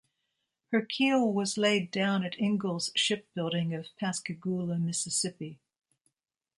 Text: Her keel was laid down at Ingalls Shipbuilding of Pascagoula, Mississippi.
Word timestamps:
Her 0.71 0.81
keel 0.81 1.31
was 1.31 1.59
laid 1.59 1.91
down 1.91 2.23
at 2.23 2.35
Ingalls 2.39 2.91
Shipbuilding 2.95 3.75
of 3.75 3.95
Pascagoula, 3.99 4.79
Mississippi. 4.79 5.59